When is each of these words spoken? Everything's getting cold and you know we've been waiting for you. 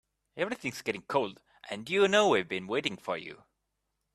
Everything's 0.35 0.81
getting 0.81 1.03
cold 1.03 1.41
and 1.69 1.87
you 1.87 2.07
know 2.07 2.29
we've 2.29 2.47
been 2.49 2.65
waiting 2.65 2.97
for 2.97 3.17
you. 3.19 3.43